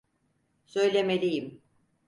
Söylemeliyim. 0.65 1.61